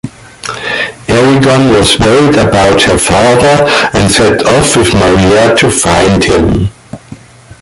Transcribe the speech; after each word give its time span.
Erigone 1.07 1.69
was 1.77 1.99
worried 1.99 2.35
about 2.35 2.81
her 2.81 2.97
father, 2.97 3.69
and 3.93 4.11
set 4.11 4.43
off 4.47 4.75
with 4.75 4.95
Maera 4.95 5.55
to 5.55 5.69
find 5.69 6.23
him. 6.23 6.69